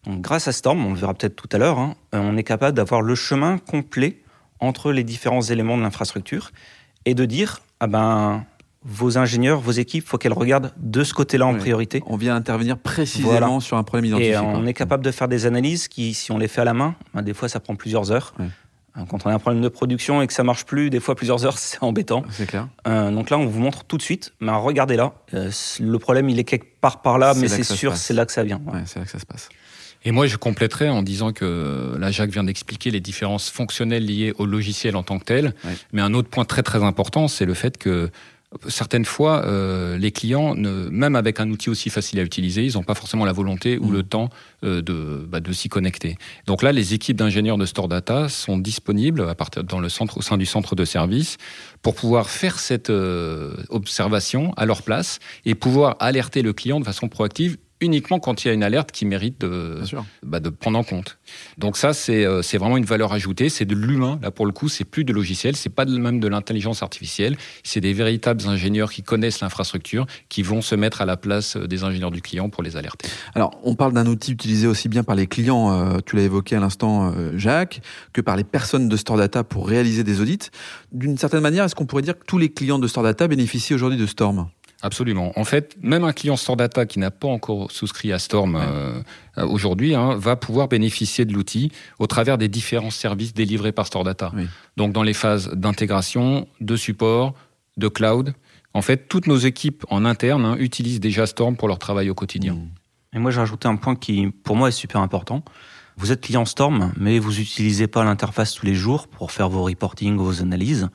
Donc, 0.05 0.21
grâce 0.21 0.47
à 0.47 0.51
Storm, 0.51 0.85
on 0.85 0.93
le 0.93 0.99
verra 0.99 1.13
peut-être 1.13 1.35
tout 1.35 1.49
à 1.51 1.57
l'heure, 1.57 1.79
hein, 1.79 1.95
euh, 2.15 2.19
on 2.19 2.37
est 2.37 2.43
capable 2.43 2.77
d'avoir 2.77 3.01
le 3.01 3.15
chemin 3.15 3.57
complet 3.57 4.21
entre 4.59 4.91
les 4.91 5.03
différents 5.03 5.41
éléments 5.41 5.77
de 5.77 5.81
l'infrastructure 5.81 6.51
et 7.05 7.13
de 7.15 7.25
dire, 7.25 7.59
ah 7.79 7.87
ben, 7.87 8.45
vos 8.83 9.17
ingénieurs, 9.17 9.59
vos 9.59 9.71
équipes, 9.71 10.07
faut 10.07 10.17
qu'elles 10.17 10.33
regardent 10.33 10.73
de 10.77 11.03
ce 11.03 11.13
côté-là 11.13 11.45
en 11.45 11.55
priorité. 11.55 12.01
On 12.05 12.15
vient 12.15 12.35
intervenir 12.35 12.77
précisément 12.77 13.59
sur 13.59 13.77
un 13.77 13.83
problème 13.83 14.05
identifié. 14.05 14.33
Et 14.33 14.37
on 14.37 14.65
est 14.65 14.73
capable 14.73 15.03
de 15.03 15.11
faire 15.11 15.27
des 15.27 15.45
analyses 15.45 15.87
qui, 15.87 16.13
si 16.13 16.31
on 16.31 16.37
les 16.37 16.47
fait 16.47 16.61
à 16.61 16.65
la 16.65 16.73
main, 16.73 16.95
ben, 17.13 17.21
des 17.21 17.33
fois 17.33 17.49
ça 17.49 17.59
prend 17.59 17.75
plusieurs 17.75 18.11
heures. 18.11 18.33
Euh, 18.97 19.03
quand 19.07 19.25
on 19.25 19.29
a 19.29 19.33
un 19.33 19.39
problème 19.39 19.61
de 19.61 19.69
production 19.69 20.21
et 20.21 20.27
que 20.27 20.33
ça 20.33 20.43
marche 20.43 20.65
plus, 20.65 20.89
des 20.89 20.99
fois 20.99 21.15
plusieurs 21.15 21.45
heures, 21.45 21.57
c'est 21.57 21.81
embêtant. 21.81 22.23
C'est 22.31 22.47
clair. 22.47 22.67
Euh, 22.87 23.11
donc 23.11 23.29
là, 23.29 23.37
on 23.37 23.45
vous 23.45 23.59
montre 23.59 23.83
tout 23.83 23.97
de 23.97 24.01
suite. 24.01 24.33
Mais 24.39 24.51
regardez 24.51 24.95
là, 24.95 25.13
euh, 25.33 25.51
le 25.79 25.99
problème, 25.99 26.29
il 26.29 26.39
est 26.39 26.43
quelque 26.43 26.79
part 26.79 27.01
par 27.01 27.17
là, 27.17 27.33
mais 27.35 27.47
c'est 27.47 27.63
sûr, 27.63 27.97
c'est 27.97 28.13
là 28.13 28.25
que 28.25 28.31
ça 28.31 28.43
vient. 28.43 28.61
Ouais. 28.65 28.81
c'est 28.85 28.99
là 28.99 29.05
que 29.05 29.11
ça 29.11 29.19
se 29.19 29.25
passe. 29.25 29.49
Et 30.05 30.11
moi, 30.11 30.27
je 30.27 30.37
compléterai 30.37 30.87
en 30.87 31.03
disant 31.03 31.33
que 31.33 31.97
là, 31.99 32.09
Jacques 32.09 32.29
vient 32.29 32.45
d'expliquer 32.45 32.89
les 32.89 33.01
différences 33.01 33.49
fonctionnelles 33.49 34.05
liées 34.05 34.33
au 34.37 34.45
logiciel 34.45 34.95
en 34.95 35.03
tant 35.03 35.19
que 35.19 35.25
tel. 35.25 35.53
Mais 35.91 36.01
un 36.01 36.13
autre 36.13 36.29
point 36.29 36.45
très 36.45 36.63
très 36.63 36.83
important, 36.83 37.27
c'est 37.27 37.45
le 37.45 37.53
fait 37.53 37.77
que 37.77 38.09
certaines 38.67 39.05
fois, 39.05 39.45
euh, 39.45 39.97
les 39.97 40.11
clients, 40.11 40.55
ne, 40.55 40.89
même 40.89 41.15
avec 41.15 41.39
un 41.39 41.49
outil 41.51 41.69
aussi 41.69 41.89
facile 41.89 42.19
à 42.19 42.23
utiliser, 42.23 42.65
ils 42.65 42.73
n'ont 42.73 42.83
pas 42.83 42.95
forcément 42.95 43.25
la 43.25 43.31
volonté 43.31 43.77
ou 43.77 43.87
mm. 43.87 43.93
le 43.93 44.03
temps 44.03 44.29
euh, 44.63 44.81
de, 44.81 45.25
bah, 45.27 45.39
de 45.39 45.51
s'y 45.51 45.69
connecter. 45.69 46.17
Donc 46.47 46.63
là, 46.63 46.71
les 46.71 46.93
équipes 46.95 47.17
d'ingénieurs 47.17 47.57
de 47.57 47.65
Store 47.65 47.87
Data 47.87 48.27
sont 48.27 48.57
disponibles 48.57 49.21
à 49.29 49.35
partir 49.35 49.63
dans 49.63 49.79
le 49.79 49.89
centre, 49.89 50.17
au 50.17 50.21
sein 50.21 50.37
du 50.37 50.47
centre 50.47 50.75
de 50.75 50.83
service, 50.83 51.37
pour 51.83 51.93
pouvoir 51.93 52.29
faire 52.29 52.59
cette 52.59 52.89
euh, 52.89 53.55
observation 53.69 54.51
à 54.57 54.65
leur 54.65 54.81
place 54.81 55.19
et 55.45 55.53
pouvoir 55.53 55.95
alerter 55.99 56.41
le 56.41 56.53
client 56.53 56.79
de 56.79 56.85
façon 56.85 57.07
proactive 57.07 57.57
uniquement 57.81 58.19
quand 58.19 58.43
il 58.43 58.47
y 58.47 58.51
a 58.51 58.53
une 58.53 58.63
alerte 58.63 58.91
qui 58.91 59.05
mérite 59.05 59.41
de, 59.41 59.81
bah, 60.23 60.39
de 60.39 60.49
prendre 60.49 60.77
en 60.77 60.83
compte. 60.83 61.17
Donc 61.57 61.77
ça, 61.77 61.91
euh, 62.09 62.41
c'est 62.41 62.57
vraiment 62.57 62.77
une 62.77 62.85
valeur 62.85 63.13
ajoutée. 63.13 63.49
C'est 63.49 63.65
de 63.65 63.75
l'humain. 63.75 64.19
Là, 64.21 64.31
pour 64.31 64.45
le 64.45 64.51
coup, 64.51 64.67
c'est 64.67 64.83
plus 64.83 65.03
de 65.03 65.13
logiciel. 65.13 65.55
C'est 65.55 65.69
pas 65.69 65.85
même 65.85 66.19
de 66.19 66.27
l'intelligence 66.27 66.83
artificielle. 66.83 67.37
C'est 67.63 67.81
des 67.81 67.93
véritables 67.93 68.47
ingénieurs 68.47 68.91
qui 68.91 69.03
connaissent 69.03 69.39
l'infrastructure, 69.39 70.05
qui 70.27 70.43
vont 70.43 70.61
se 70.61 70.75
mettre 70.75 71.01
à 71.01 71.05
la 71.05 71.17
place 71.17 71.55
euh, 71.55 71.67
des 71.67 71.83
ingénieurs 71.83 72.11
du 72.11 72.21
client 72.21 72.49
pour 72.49 72.63
les 72.63 72.75
alerter. 72.75 73.07
Alors, 73.33 73.59
on 73.63 73.75
parle 73.75 73.93
d'un 73.93 74.07
outil 74.07 74.33
utilisé 74.33 74.67
aussi 74.67 74.89
bien 74.89 75.03
par 75.03 75.15
les 75.15 75.27
clients, 75.27 75.71
euh, 75.71 75.99
tu 76.05 76.15
l'as 76.15 76.23
évoqué 76.23 76.55
à 76.55 76.59
l'instant, 76.59 77.13
Jacques, 77.35 77.81
que 78.13 78.21
par 78.21 78.35
les 78.35 78.43
personnes 78.43 78.89
de 78.89 78.97
Store 78.97 79.17
Data 79.17 79.43
pour 79.43 79.67
réaliser 79.67 80.03
des 80.03 80.21
audits. 80.21 80.49
D'une 80.91 81.17
certaine 81.17 81.41
manière, 81.41 81.63
est-ce 81.65 81.75
qu'on 81.75 81.85
pourrait 81.85 82.01
dire 82.01 82.17
que 82.17 82.25
tous 82.25 82.37
les 82.37 82.49
clients 82.49 82.79
de 82.79 82.87
Store 82.87 83.03
Data 83.03 83.27
bénéficient 83.27 83.73
aujourd'hui 83.73 83.97
de 83.97 84.05
Storm? 84.05 84.47
Absolument. 84.81 85.33
En 85.35 85.43
fait, 85.43 85.75
même 85.81 86.05
un 86.05 86.13
client 86.13 86.37
Store 86.37 86.55
Data 86.55 86.85
qui 86.85 86.99
n'a 86.99 87.11
pas 87.11 87.27
encore 87.27 87.69
souscrit 87.71 88.13
à 88.13 88.19
Storm 88.19 88.55
euh, 88.55 89.01
aujourd'hui 89.37 89.93
hein, 89.93 90.15
va 90.15 90.37
pouvoir 90.37 90.69
bénéficier 90.69 91.25
de 91.25 91.33
l'outil 91.33 91.71
au 91.99 92.07
travers 92.07 92.37
des 92.37 92.47
différents 92.47 92.89
services 92.89 93.33
délivrés 93.33 93.73
par 93.73 93.87
Store 93.87 94.05
Data. 94.05 94.31
Donc 94.77 94.93
dans 94.93 95.03
les 95.03 95.13
phases 95.13 95.49
d'intégration, 95.53 96.47
de 96.61 96.75
support, 96.77 97.33
de 97.77 97.87
cloud. 97.87 98.33
En 98.73 98.81
fait, 98.81 99.07
toutes 99.09 99.27
nos 99.27 99.37
équipes 99.37 99.83
en 99.89 100.05
interne 100.05 100.45
hein, 100.45 100.55
utilisent 100.59 100.99
déjà 100.99 101.25
Storm 101.25 101.57
pour 101.57 101.67
leur 101.67 101.79
travail 101.79 102.09
au 102.09 102.15
quotidien. 102.15 102.53
Mmh. 102.53 102.69
Et 103.15 103.19
moi, 103.19 103.31
j'ai 103.31 103.39
rajouté 103.39 103.67
un 103.67 103.75
point 103.75 103.95
qui, 103.95 104.27
pour 104.43 104.55
moi, 104.55 104.69
est 104.69 104.73
super 104.73 105.01
important. 105.01 105.43
Vous 105.97 106.11
êtes 106.11 106.21
client 106.21 106.45
Storm, 106.45 106.93
mais 106.97 107.19
vous 107.19 107.33
n'utilisez 107.33 107.87
pas 107.87 108.03
l'interface 108.03 108.53
tous 108.53 108.65
les 108.65 108.75
jours 108.75 109.07
pour 109.07 109.31
faire 109.31 109.49
vos 109.49 109.63
reporting, 109.63 110.15
vos 110.15 110.41
analyses. 110.41 110.87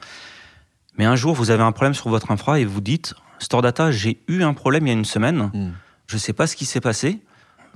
Mais 0.97 1.05
un 1.05 1.17
jour, 1.17 1.35
vous 1.35 1.51
avez 1.51 1.63
un 1.63 1.73
problème 1.73 1.95
sur 1.95 2.09
votre 2.09 2.31
infra 2.31 2.61
et 2.61 2.65
vous 2.65 2.81
dites 2.81 3.15
Store 3.45 3.63
Data, 3.63 3.91
j'ai 3.91 4.23
eu 4.27 4.43
un 4.43 4.55
problème 4.55 4.87
il 4.87 4.91
y 4.91 4.93
a 4.93 4.97
une 4.97 5.05
semaine. 5.05 5.51
Hmm. 5.53 5.73
Je 6.07 6.17
ne 6.17 6.19
sais 6.19 6.33
pas 6.33 6.47
ce 6.47 6.57
qui 6.57 6.65
s'est 6.65 6.81
passé. 6.81 7.21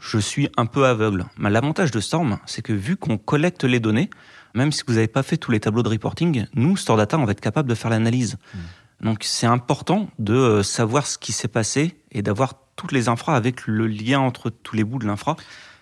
Je 0.01 0.19
suis 0.19 0.49
un 0.57 0.67
peu 0.67 0.87
aveugle. 0.87 1.27
Mais 1.39 1.51
l'avantage 1.51 1.91
de 1.91 2.01
Storm, 2.01 2.39
c'est 2.47 2.63
que 2.63 2.73
vu 2.73 2.97
qu'on 2.97 3.19
collecte 3.19 3.65
les 3.65 3.81
données, 3.81 4.11
même 4.55 4.73
si 4.73 4.83
vous 4.87 4.95
n'avez 4.95 5.09
pas 5.09 5.23
fait 5.23 5.37
tous 5.37 5.51
les 5.51 5.61
tableaux 5.61 5.83
de 5.83 5.89
reporting, 5.89 6.47
nous, 6.55 6.77
Store 6.77 6.97
Data, 6.97 7.19
on 7.19 7.25
va 7.25 7.33
être 7.33 7.41
capable 7.41 7.69
de 7.69 7.75
faire 7.75 7.91
l'analyse. 7.91 8.39
Hmm. 8.55 9.05
Donc 9.05 9.19
c'est 9.23 9.47
important 9.47 10.09
de 10.19 10.35
euh, 10.35 10.63
savoir 10.63 11.07
ce 11.07 11.19
qui 11.19 11.33
s'est 11.33 11.49
passé 11.49 11.97
et 12.13 12.23
d'avoir 12.23 12.55
toutes 12.75 12.93
les 12.93 13.09
infras 13.09 13.37
avec 13.37 13.67
le 13.67 13.87
lien 13.87 14.21
entre 14.21 14.51
tous 14.51 14.75
les 14.75 14.85
bouts 14.85 14.99
de 14.99 15.07
l'infra. 15.07 15.37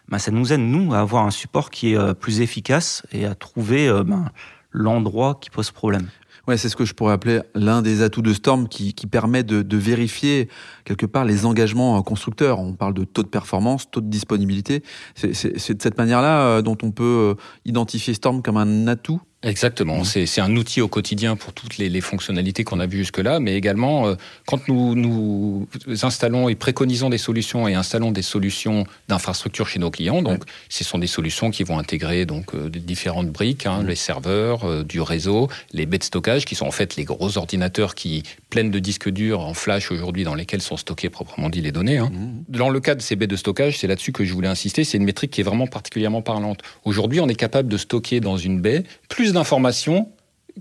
Ben, 0.09 0.19
ça 0.19 0.31
nous 0.31 0.53
aide, 0.53 0.61
nous, 0.61 0.95
à 0.95 0.99
avoir 0.99 1.25
un 1.25 1.31
support 1.31 1.71
qui 1.71 1.93
est 1.93 1.97
euh, 1.97 2.13
plus 2.13 2.41
efficace 2.41 3.07
et 3.13 3.25
à 3.25 3.35
trouver 3.35 3.89
euh, 3.89 4.05
ben, 4.05 4.31
l'endroit 4.73 5.39
qui 5.41 5.51
pose 5.51 5.71
problème. 5.71 6.09
Ouais, 6.47 6.57
c'est 6.57 6.69
ce 6.69 6.77
que 6.77 6.85
je 6.85 6.95
pourrais 6.95 7.13
appeler 7.13 7.41
l'un 7.55 7.83
des 7.83 8.03
atouts 8.03 8.23
de 8.23 8.33
Storm 8.33 8.69
qui, 8.69 8.95
qui 8.95 9.09
permet 9.09 9.43
de, 9.43 9.63
de, 9.63 9.77
vérifier 9.77 10.49
quelque 10.85 11.05
part 11.05 11.25
les 11.25 11.45
engagements 11.45 12.01
constructeurs. 12.03 12.61
On 12.61 12.75
parle 12.75 12.95
de 12.95 13.05
taux 13.05 13.25
de 13.25 13.29
performance, 13.29 13.91
taux 13.91 14.01
de 14.01 14.09
disponibilité. 14.09 14.83
C'est 15.15 15.75
de 15.75 15.83
cette 15.83 15.99
manière-là 15.99 16.41
euh, 16.43 16.63
dont 16.63 16.79
on 16.85 16.93
peut 16.93 17.35
euh, 17.37 17.43
identifier 17.65 18.15
Storm 18.15 18.43
comme 18.43 18.57
un 18.57 18.87
atout 18.87 19.21
Exactement, 19.43 20.03
c'est 20.03 20.41
un 20.41 20.57
outil 20.57 20.81
au 20.81 20.89
quotidien 20.89 21.37
pour 21.37 21.53
toutes 21.53 21.77
les, 21.77 21.91
les 21.91 22.01
fonctionnalités 22.01 22.65
qu'on 22.65 22.81
a 22.81 22.87
vues 22.87 22.99
jusque-là, 22.99 23.39
mais 23.39 23.55
également 23.55 24.09
euh, 24.09 24.15
quand 24.47 24.67
nous, 24.67 24.95
nous 24.95 25.69
installons 26.03 26.49
et 26.49 26.55
préconisons 26.55 27.11
des 27.11 27.19
solutions 27.19 27.69
et 27.69 27.75
installons 27.75 28.13
des 28.13 28.23
solutions 28.23 28.87
d'infrastructure 29.09 29.69
chez 29.69 29.79
nos 29.79 29.91
clients, 29.91 30.23
donc 30.23 30.45
ce 30.71 30.85
sont 30.85 30.99
des 30.99 31.07
solutions 31.07 31.51
qui 31.51 31.65
vont 31.65 31.79
intégrer 31.79 32.25
donc 32.25 32.55
euh, 32.55 32.71
différentes 32.71 33.29
briques, 33.29 33.67
hein, 33.67 33.85
les 33.87 33.95
serveurs, 33.95 34.65
euh, 34.65 34.83
du 34.83 35.03
réseau, 35.03 35.49
les 35.73 35.85
baies 35.85 35.99
de 35.99 36.05
stockage 36.05 36.47
qui 36.47 36.55
sont 36.55 36.67
en 36.67 36.73
fait 36.73 36.97
les 36.97 37.05
gros 37.05 37.37
ordinateurs 37.37 37.95
qui 37.95 38.23
pleins 38.49 38.65
de 38.65 38.79
disques 38.79 39.11
durs 39.11 39.41
en 39.41 39.53
flash 39.53 39.93
aujourd'hui 39.93 40.25
dans 40.25 40.35
lesquels 40.35 40.63
sont 40.63 40.79
stockées 40.79 41.11
proprement 41.11 41.51
dit 41.51 41.61
les 41.61 41.73
données. 41.73 41.99
Hein. 41.99 42.11
Mmh. 42.11 42.45
Dans 42.49 42.71
le 42.71 42.81
cas 42.81 42.95
de 42.95 43.03
ces 43.03 43.17
baies 43.17 43.27
de 43.27 43.37
stockage, 43.37 43.79
c'est 43.79 43.87
là-dessus 43.87 44.13
que 44.13 44.25
je 44.25 44.33
voulais 44.33 44.49
insister, 44.49 44.83
c'est 44.83 44.97
une 44.97 45.05
métrique 45.05 45.31
qui 45.31 45.43
est 45.43 45.45
vraiment 45.45 45.67
particulièrement 45.67 46.23
parlante. 46.23 46.61
Aujourd'hui, 46.85 47.21
on 47.21 47.29
est 47.29 47.37
capable 47.37 47.69
de 47.69 47.77
stocker 47.77 48.21
dans 48.21 48.39
une 48.39 48.61
baie 48.61 48.83
plus 49.09 49.26
d'informations 49.33 50.09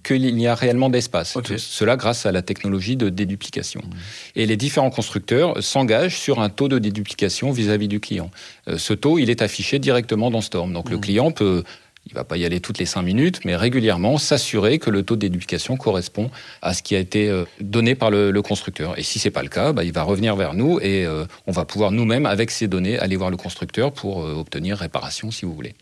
qu'il 0.04 0.40
y 0.40 0.48
a 0.48 0.56
réellement 0.56 0.90
d'espace. 0.90 1.38
Cela 1.58 1.96
grâce 1.96 2.26
à 2.26 2.32
la 2.32 2.42
technologie 2.42 2.98
de 2.98 3.10
déduplication. 3.10 3.82
Mmh. 3.82 3.96
Et 4.36 4.46
les 4.46 4.58
différents 4.58 4.90
constructeurs 4.90 5.62
s'engagent 5.64 6.18
sur 6.18 6.42
un 6.42 6.50
taux 6.50 6.68
de 6.68 6.80
déduplication 6.80 7.52
vis-à-vis 7.52 7.88
du 7.88 8.00
client. 8.00 8.30
Euh, 8.68 8.78
ce 8.78 8.94
taux, 8.94 9.20
il 9.20 9.30
est 9.30 9.42
affiché 9.42 9.80
directement 9.80 10.32
dans 10.32 10.42
Storm. 10.42 10.74
Donc 10.74 10.90
le 10.90 10.98
mmh. 10.98 11.02
client 11.02 11.32
peut 11.32 11.64
il 12.08 12.14
va 12.14 12.24
pas 12.24 12.38
y 12.38 12.46
aller 12.46 12.60
toutes 12.60 12.78
les 12.78 12.86
cinq 12.86 13.02
minutes, 13.02 13.40
mais 13.46 13.56
régulièrement 13.56 14.20
s'assurer 14.20 14.78
que 14.78 14.92
le 14.92 15.02
taux 15.02 15.16
d'éducation 15.16 15.76
correspond 15.76 16.30
à 16.62 16.76
ce 16.76 16.84
qui 16.84 16.96
a 16.96 17.00
été 17.00 17.30
euh, 17.30 17.46
donné 17.62 17.96
par 17.96 18.12
le, 18.12 18.32
constructeur. 18.44 19.00
Et 19.00 19.02
si 19.02 19.18
c'est 19.18 19.32
pas 19.32 19.42
le 19.42 19.50
cas, 19.50 19.74
bah, 19.74 19.84
il 19.84 19.92
va 19.92 20.04
revenir 20.04 20.36
vers 20.36 20.54
nous 20.54 20.80
et 20.82 21.04
euh, 21.04 21.26
on 21.48 21.52
va 21.52 21.66
pouvoir 21.66 21.90
nous-mêmes, 21.90 22.28
avec 22.28 22.52
ces 22.52 22.68
données, 22.68 23.00
aller 23.00 23.16
voir 23.16 23.32
le 23.32 23.38
constructeur 23.38 23.92
pour 23.92 24.18
obtenir 24.18 24.78
réparation, 24.78 25.32
si 25.32 25.46
vous 25.46 25.56
voulez. 25.56 25.74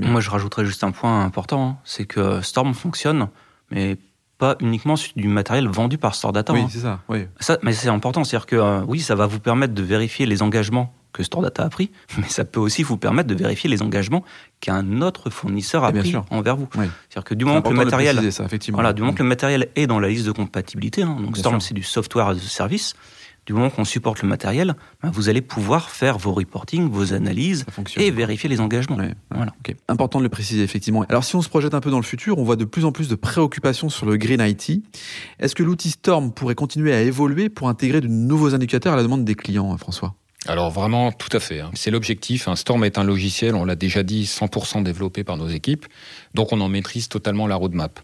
Moi, 0.00 0.20
je 0.20 0.30
rajouterais 0.30 0.64
juste 0.64 0.84
un 0.84 0.90
point 0.90 1.24
important, 1.24 1.68
hein. 1.68 1.76
c'est 1.84 2.04
que 2.04 2.40
Storm 2.42 2.74
fonctionne, 2.74 3.28
mais 3.70 3.96
pas 4.38 4.56
uniquement 4.60 4.94
du 5.14 5.28
matériel 5.28 5.68
vendu 5.68 5.98
par 5.98 6.14
Store 6.14 6.32
Data. 6.32 6.52
Oui, 6.52 6.62
hein. 6.62 6.68
c'est 6.70 6.80
ça, 6.80 7.00
oui. 7.08 7.26
ça. 7.38 7.58
Mais 7.62 7.72
c'est 7.72 7.88
important, 7.88 8.24
c'est-à-dire 8.24 8.46
que 8.46 8.56
euh, 8.56 8.80
oui, 8.88 8.98
ça 9.00 9.14
va 9.14 9.26
vous 9.26 9.38
permettre 9.38 9.72
de 9.72 9.82
vérifier 9.82 10.26
les 10.26 10.42
engagements 10.42 10.92
que 11.12 11.22
Store 11.22 11.42
Data 11.42 11.62
a 11.64 11.68
pris, 11.68 11.90
mais 12.18 12.26
ça 12.28 12.44
peut 12.44 12.58
aussi 12.58 12.82
vous 12.82 12.96
permettre 12.96 13.28
de 13.28 13.34
vérifier 13.34 13.70
les 13.70 13.82
engagements 13.82 14.24
qu'un 14.60 15.00
autre 15.02 15.30
fournisseur 15.30 15.84
a 15.84 15.90
Et 15.90 15.92
bien 15.92 16.02
pris 16.02 16.10
sûr. 16.10 16.24
envers 16.30 16.56
vous. 16.56 16.68
Oui. 16.76 16.86
C'est-à-dire 17.08 17.24
que 17.24 17.34
du 17.34 17.44
moment 17.44 17.62
que 17.62 17.68
le 17.68 17.76
matériel, 17.76 18.32
ça, 18.32 18.46
voilà, 18.70 18.92
du 18.92 19.02
moment 19.02 19.12
Mm. 19.12 19.16
que 19.16 19.22
le 19.22 19.28
matériel 19.28 19.68
est 19.76 19.86
dans 19.86 20.00
la 20.00 20.08
liste 20.08 20.26
de 20.26 20.32
compatibilité, 20.32 21.02
hein, 21.02 21.16
donc 21.20 21.34
Bien 21.34 21.40
Storm 21.40 21.60
c'est 21.60 21.74
du 21.74 21.82
software 21.82 22.26
as 22.28 22.32
a 22.32 22.38
service. 22.40 22.94
Du 23.44 23.54
moment 23.54 23.70
qu'on 23.70 23.84
supporte 23.84 24.22
le 24.22 24.28
matériel, 24.28 24.76
ben, 25.02 25.10
vous 25.10 25.28
allez 25.28 25.40
pouvoir 25.42 25.90
faire 25.90 26.16
vos 26.16 26.32
reporting, 26.32 26.88
vos 26.88 27.12
analyses 27.12 27.66
et 27.96 28.10
vérifier 28.12 28.48
les 28.48 28.60
engagements. 28.60 28.98
Voilà. 29.30 29.52
Important 29.88 30.18
de 30.20 30.22
le 30.22 30.28
préciser, 30.28 30.62
effectivement. 30.62 31.04
Alors, 31.08 31.24
si 31.24 31.34
on 31.34 31.42
se 31.42 31.48
projette 31.48 31.74
un 31.74 31.80
peu 31.80 31.90
dans 31.90 31.98
le 31.98 32.04
futur, 32.04 32.38
on 32.38 32.44
voit 32.44 32.54
de 32.54 32.64
plus 32.64 32.84
en 32.84 32.92
plus 32.92 33.08
de 33.08 33.16
préoccupations 33.16 33.88
sur 33.88 34.06
le 34.06 34.16
Green 34.16 34.40
IT. 34.40 34.84
Est-ce 35.40 35.56
que 35.56 35.64
l'outil 35.64 35.90
Storm 35.90 36.32
pourrait 36.32 36.54
continuer 36.54 36.94
à 36.94 37.02
évoluer 37.02 37.48
pour 37.48 37.68
intégrer 37.68 38.00
de 38.00 38.06
nouveaux 38.08 38.54
indicateurs 38.54 38.92
à 38.92 38.96
la 38.96 39.02
demande 39.02 39.24
des 39.24 39.34
clients, 39.34 39.76
François? 39.76 40.14
Alors 40.46 40.70
vraiment, 40.70 41.12
tout 41.12 41.28
à 41.36 41.40
fait. 41.40 41.60
hein. 41.60 41.70
C'est 41.74 41.90
l'objectif. 41.90 42.46
Un 42.48 42.56
Storm 42.56 42.84
est 42.84 42.98
un 42.98 43.04
logiciel, 43.04 43.54
on 43.54 43.64
l'a 43.64 43.76
déjà 43.76 44.02
dit, 44.02 44.24
100% 44.24 44.82
développé 44.82 45.24
par 45.24 45.36
nos 45.36 45.48
équipes. 45.48 45.86
Donc 46.34 46.52
on 46.52 46.60
en 46.60 46.68
maîtrise 46.68 47.08
totalement 47.08 47.46
la 47.46 47.56
roadmap. 47.56 48.00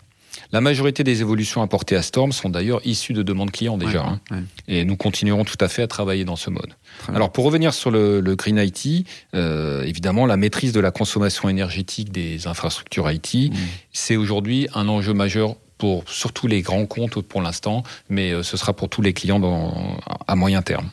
La 0.52 0.61
majorité 0.61 1.04
des 1.04 1.21
évolutions 1.21 1.62
apportées 1.62 1.97
à 1.97 2.02
Storm 2.02 2.33
sont 2.33 2.49
d'ailleurs 2.49 2.80
issues 2.85 3.12
de 3.12 3.23
demandes 3.23 3.50
clients 3.50 3.78
déjà. 3.78 4.02
Ouais, 4.02 4.09
hein. 4.09 4.21
ouais. 4.30 4.42
Et 4.68 4.85
nous 4.85 4.97
continuerons 4.97 5.45
tout 5.45 5.59
à 5.61 5.68
fait 5.68 5.83
à 5.83 5.87
travailler 5.87 6.25
dans 6.25 6.37
ce 6.37 6.50
mode. 6.50 6.73
Alors 7.14 7.33
pour 7.33 7.45
revenir 7.45 7.75
sur 7.75 7.90
le, 7.90 8.21
le 8.21 8.37
Green 8.37 8.59
IT, 8.59 9.07
euh, 9.35 9.83
évidemment 9.85 10.26
la 10.26 10.37
maîtrise 10.37 10.73
de 10.73 10.80
la 10.80 10.90
consommation 10.90 11.49
énergétique 11.49 12.12
des 12.12 12.47
infrastructures 12.47 13.11
IT, 13.11 13.28
Mm. 13.49 13.50
c'est 13.92 14.16
aujourd'hui 14.16 14.68
un 14.75 14.88
enjeu 14.88 15.12
majeur 15.12 15.57
pour 15.76 16.09
surtout 16.09 16.47
les 16.47 16.62
grands 16.62 16.87
comptes 16.87 17.21
pour 17.21 17.40
l'instant, 17.40 17.83
mais 18.09 18.33
euh, 18.33 18.42
ce 18.42 18.57
sera 18.57 18.73
pour 18.73 18.88
tous 18.88 19.02
les 19.02 19.12
clients 19.12 19.38
dans, 19.38 19.97
à 20.26 20.35
moyen 20.35 20.62
terme. 20.62 20.90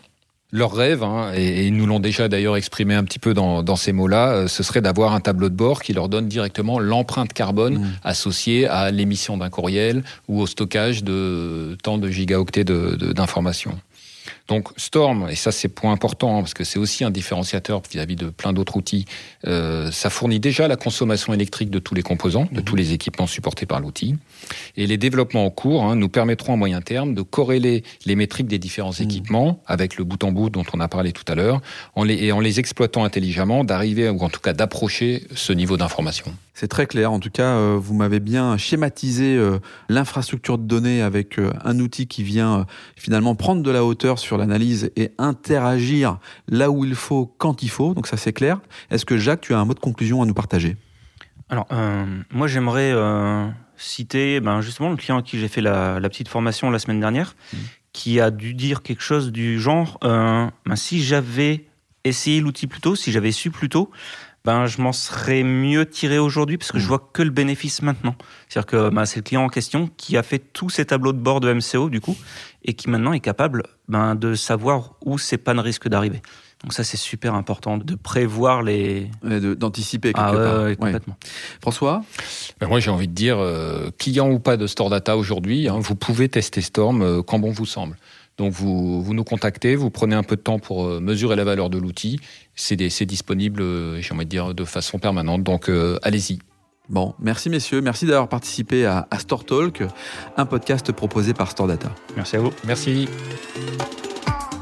Leur 0.56 0.72
rêve, 0.74 1.04
hein, 1.04 1.32
et, 1.36 1.66
ils 1.68 1.76
nous 1.76 1.86
l'ont 1.86 2.00
déjà 2.00 2.30
d'ailleurs 2.30 2.56
exprimé 2.56 2.94
un 2.96 3.04
petit 3.04 3.20
peu 3.20 3.34
dans, 3.34 3.62
dans 3.62 3.76
ces 3.76 3.92
mots-là, 3.92 4.30
euh, 4.32 4.48
ce 4.48 4.64
serait 4.64 4.80
d'avoir 4.80 5.14
un 5.14 5.20
tableau 5.20 5.50
de 5.50 5.54
bord 5.56 5.82
qui 5.82 5.92
leur 5.92 6.08
donne 6.08 6.28
directement 6.30 6.80
l'empreinte 6.80 7.34
carbone 7.34 7.80
Mm. 7.80 7.86
associée 8.06 8.66
à 8.68 8.90
l'émission 8.90 9.36
d'un 9.38 9.50
courriel 9.50 10.04
ou 10.30 10.40
au 10.40 10.48
stockage 10.48 11.04
de 11.04 11.78
tant 11.84 11.98
de 11.98 12.10
gigaoctets 12.10 12.64
de- 12.64 12.96
de- 12.96 13.12
d'informations. 13.12 13.78
Donc 14.48 14.70
Storm, 14.78 15.28
et 15.30 15.36
ça 15.36 15.52
c'est 15.52 15.68
point 15.68 15.92
important 15.92 16.38
hein, 16.38 16.42
parce 16.42 16.54
que 16.54 16.64
c'est 16.64 16.78
aussi 16.78 17.04
un 17.04 17.10
différenciateur 17.10 17.82
vis-à-vis 17.90 18.16
de 18.16 18.30
plein 18.30 18.54
d'autres 18.54 18.78
outils, 18.78 19.06
euh, 19.48 19.92
ça 19.92 20.12
fournit 20.12 20.40
déjà 20.40 20.68
la 20.68 20.76
consommation 20.76 21.34
électrique 21.34 21.72
de 21.72 21.80
tous 21.80 21.96
les 21.96 22.04
composants, 22.04 22.48
de 22.52 22.62
tous 22.62 22.76
les 22.76 22.94
équipements 22.94 23.26
supportés 23.26 23.66
par 23.66 23.80
l'outil. 23.80 24.16
Et 24.78 24.86
les 24.86 24.98
développements 24.98 25.46
en 25.46 25.50
cours 25.50 25.84
hein, 25.84 25.96
nous 25.96 26.10
permettront 26.10 26.54
à 26.54 26.58
moyen 26.58 26.82
terme 26.82 27.16
de 27.16 27.24
corréler 27.24 27.84
les 28.06 28.16
métriques 28.16 28.48
des 28.48 28.60
différents 28.60 28.94
équipements 28.94 29.64
avec 29.66 29.98
le 29.98 30.04
bout 30.04 30.24
en 30.24 30.32
bout 30.32 30.52
dont 30.52 30.66
on 30.74 30.80
a 30.80 30.88
parlé 30.88 31.12
tout 31.12 31.26
à 31.28 31.34
l'heure, 31.34 31.62
en 31.96 32.04
les, 32.04 32.24
et 32.24 32.32
en 32.32 32.40
les 32.40 32.60
exploitant 32.60 33.04
intelligemment, 33.04 33.64
d'arriver 33.64 34.10
ou 34.10 34.20
en 34.22 34.30
tout 34.30 34.42
cas 34.42 34.54
d'approcher 34.54 35.24
ce 35.34 35.54
niveau 35.54 35.76
d'information. 35.76 36.32
C'est 36.58 36.70
très 36.70 36.88
clair. 36.88 37.12
En 37.12 37.20
tout 37.20 37.30
cas, 37.30 37.50
euh, 37.56 37.78
vous 37.80 37.94
m'avez 37.94 38.22
bien 38.22 38.58
schématisé 38.58 39.36
euh, 39.36 39.60
l'infrastructure 39.90 40.58
de 40.58 40.64
données 40.64 41.02
avec 41.02 41.38
euh, 41.38 41.52
un 41.66 41.80
outil 41.80 42.08
qui 42.08 42.24
vient 42.24 42.66
finalement 42.96 43.36
prendre 43.36 43.62
de 43.62 43.70
la 43.70 43.84
hauteur 43.84 44.20
sur 44.20 44.38
l'analyse 44.38 44.90
et 44.96 45.12
interagir 45.18 46.18
là 46.48 46.72
où 46.72 46.86
il 46.86 46.96
faut, 46.96 47.26
quand 47.38 47.62
il 47.62 47.70
faut. 47.70 47.94
Donc 47.94 48.08
ça, 48.08 48.16
c'est 48.16 48.32
clair. 48.34 48.62
Est-ce 48.90 49.06
que 49.06 49.18
Jacques, 49.18 49.42
tu 49.42 49.54
as 49.54 49.60
un 49.60 49.66
mot 49.66 49.74
de 49.74 49.80
conclusion 49.80 50.22
à 50.22 50.26
nous 50.26 50.34
partager? 50.34 50.78
Alors, 51.50 51.68
euh, 51.74 52.06
moi, 52.32 52.48
j'aimerais 52.48 52.92
euh, 52.94 53.48
citer 53.76 54.40
ben, 54.40 54.62
justement 54.62 54.90
le 54.90 54.96
client 54.96 55.18
à 55.18 55.22
qui 55.22 55.38
j'ai 55.38 55.50
fait 55.50 55.62
la, 55.62 56.00
la 56.00 56.10
petite 56.10 56.30
formation 56.30 56.72
la 56.72 56.80
semaine 56.80 57.02
dernière, 57.02 57.36
Mhm. 57.54 57.60
qui 57.92 58.20
a 58.22 58.32
dû 58.32 58.54
dire 58.54 58.82
quelque 58.82 59.04
chose 59.04 59.32
du 59.34 59.60
genre 59.60 60.00
euh, 60.06 60.48
ben, 60.66 60.76
si 60.78 61.04
j'avais 61.04 61.66
essayé 62.06 62.40
l'outil 62.40 62.68
plus 62.68 62.80
tôt, 62.82 62.96
si 62.96 63.12
j'avais 63.12 63.32
su 63.34 63.52
plus 63.52 63.68
tôt, 63.68 63.92
ben, 64.46 64.68
je 64.68 64.82
m'en 64.82 64.92
serais 64.94 65.44
mieux 65.44 65.86
tiré 65.90 66.20
aujourd'hui 66.20 66.58
parce 66.58 66.72
que 66.72 66.78
je 66.80 66.84
Mhm. 66.84 66.90
vois 66.90 67.10
que 67.14 67.22
le 67.24 67.32
bénéfice 67.32 67.82
maintenant. 67.82 68.16
C'est-à-dire 68.48 68.68
que 68.68 68.90
ben, 68.90 69.06
c'est 69.06 69.18
le 69.18 69.24
client 69.24 69.44
en 69.44 69.50
question 69.50 69.90
qui 69.98 70.16
a 70.18 70.24
fait 70.24 70.40
tous 70.40 70.70
ces 70.70 70.86
tableaux 70.86 71.14
de 71.14 71.18
bord 71.20 71.40
de 71.40 71.52
MCO, 71.52 71.90
du 71.90 72.00
coup, 72.02 72.16
et 72.64 72.74
qui 72.74 72.90
maintenant 72.90 73.14
est 73.14 73.20
capable 73.20 73.64
ben, 73.88 74.16
de 74.16 74.36
savoir 74.36 74.92
où 75.04 75.18
ces 75.18 75.38
pannes 75.38 75.60
risquent 75.60 75.88
d'arriver. 75.90 76.22
Donc 76.64 76.74
ça, 76.74 76.84
c'est 76.84 76.98
super 76.98 77.36
important 77.36 77.78
de 77.78 77.96
prévoir 77.96 78.64
les... 78.64 79.10
De- 79.24 79.54
D'anticiper 79.56 80.14
quelque 80.14 80.26
Ah 80.26 80.32
ouais, 80.36 80.44
part. 80.44 80.56
ouais, 80.58 80.64
Ouais. 80.70 80.76
complètement. 80.76 81.18
François? 81.62 82.04
Ben 82.60 82.68
moi, 82.68 82.80
j'ai 82.80 82.90
envie 82.92 83.08
de 83.08 83.14
dire, 83.14 83.38
euh, 83.40 83.90
client 84.00 84.30
ou 84.32 84.40
pas 84.40 84.58
de 84.58 84.66
Store 84.68 84.90
Data 84.90 85.18
aujourd'hui, 85.18 85.68
hein, 85.68 85.78
vous 85.80 85.96
pouvez 85.96 86.30
tester 86.30 86.62
Storm 86.62 87.02
euh, 87.02 87.22
quand 87.22 87.40
bon 87.40 87.52
vous 87.52 87.66
semble. 87.66 87.98
Donc, 88.38 88.52
vous, 88.52 89.02
vous 89.02 89.14
nous 89.14 89.24
contactez, 89.24 89.76
vous 89.76 89.90
prenez 89.90 90.16
un 90.16 90.24
peu 90.24 90.36
de 90.36 90.42
temps 90.42 90.60
pour 90.60 90.86
euh, 90.86 91.00
mesurer 91.00 91.36
la 91.36 91.46
valeur 91.46 91.70
de 91.70 91.78
l'outil. 91.78 92.20
C'est 92.56 93.06
disponible, 93.06 93.62
euh, 93.62 94.02
j'ai 94.02 94.14
envie 94.14 94.26
de 94.26 94.30
dire, 94.30 94.54
de 94.54 94.66
façon 94.66 95.00
permanente. 95.00 95.44
Donc, 95.44 95.70
euh, 95.70 95.98
allez-y. 96.04 96.40
Bon, 96.90 97.16
merci 97.20 97.50
messieurs. 97.50 97.82
Merci 97.82 98.06
d'avoir 98.06 98.28
participé 98.28 98.86
à, 98.86 99.08
à 99.10 99.20
Store 99.20 99.46
Talk, 99.46 99.84
un 100.38 100.46
podcast 100.46 100.92
proposé 100.92 101.34
par 101.34 101.50
Store 101.50 101.68
Data. 101.68 101.90
Merci 102.16 102.36
à 102.36 102.40
vous. 102.40 102.52
Merci. 102.66 103.08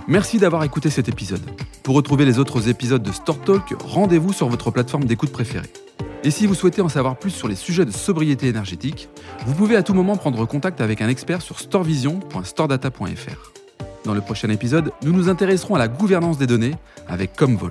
Merci 0.07 0.37
d'avoir 0.37 0.63
écouté 0.63 0.89
cet 0.89 1.09
épisode. 1.09 1.41
Pour 1.81 1.95
retrouver 1.95 2.25
les 2.25 2.39
autres 2.39 2.69
épisodes 2.69 3.03
de 3.03 3.11
Store 3.11 3.41
Talk, 3.41 3.73
rendez-vous 3.83 4.33
sur 4.33 4.47
votre 4.47 4.71
plateforme 4.71 5.05
d'écoute 5.05 5.31
préférée. 5.31 5.69
Et 6.23 6.31
si 6.31 6.45
vous 6.45 6.55
souhaitez 6.55 6.81
en 6.81 6.89
savoir 6.89 7.17
plus 7.17 7.31
sur 7.31 7.49
les 7.49 7.55
sujets 7.55 7.85
de 7.85 7.91
sobriété 7.91 8.47
énergétique, 8.47 9.09
vous 9.45 9.53
pouvez 9.53 9.75
à 9.75 9.83
tout 9.83 9.93
moment 9.93 10.15
prendre 10.15 10.45
contact 10.45 10.79
avec 10.79 11.01
un 11.01 11.09
expert 11.09 11.41
sur 11.41 11.59
storevision.storedata.fr. 11.59 13.62
Dans 14.03 14.13
le 14.13 14.21
prochain 14.21 14.49
épisode, 14.49 14.91
nous 15.03 15.13
nous 15.13 15.29
intéresserons 15.29 15.75
à 15.75 15.79
la 15.79 15.87
gouvernance 15.87 16.37
des 16.37 16.47
données 16.47 16.75
avec 17.07 17.35
Comvault. 17.35 17.69